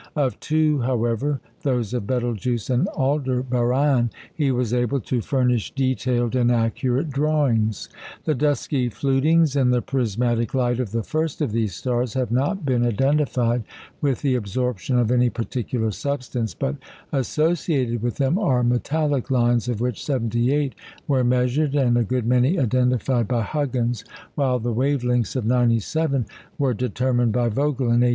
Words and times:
Of 0.15 0.39
two, 0.39 0.79
however 0.81 1.41
those 1.61 1.93
of 1.93 2.07
Betelgeux 2.07 2.71
and 2.73 2.87
Aldebaran 2.95 4.09
he 4.33 4.49
was 4.51 4.73
able 4.73 4.99
to 5.01 5.21
furnish 5.21 5.69
detailed 5.75 6.35
and 6.35 6.51
accurate 6.51 7.11
drawings. 7.11 7.87
The 8.25 8.33
dusky 8.33 8.89
flutings 8.89 9.55
in 9.55 9.69
the 9.69 9.83
prismatic 9.83 10.55
light 10.55 10.79
of 10.79 10.91
the 10.91 11.03
first 11.03 11.39
of 11.39 11.51
these 11.51 11.75
stars 11.75 12.15
have 12.15 12.31
not 12.31 12.65
been 12.65 12.83
identified 12.83 13.63
with 14.01 14.23
the 14.23 14.33
absorption 14.33 14.97
of 14.97 15.11
any 15.11 15.29
particular 15.29 15.91
substance; 15.91 16.55
but 16.55 16.77
associated 17.11 18.01
with 18.01 18.15
them 18.17 18.39
are 18.39 18.63
metallic 18.63 19.29
lines, 19.29 19.69
of 19.69 19.81
which 19.81 20.03
78 20.03 20.73
were 21.07 21.23
measured, 21.23 21.75
and 21.75 21.95
a 21.95 22.03
good 22.03 22.25
many 22.25 22.57
identified 22.59 23.27
by 23.27 23.41
Huggins, 23.43 24.03
while 24.33 24.57
the 24.57 24.73
wave 24.73 25.03
lengths 25.03 25.35
of 25.35 25.45
97 25.45 26.25
were 26.57 26.73
determined 26.73 27.33
by 27.33 27.49
Vogel 27.49 27.85
in 27.85 28.01
1871. 28.01 28.09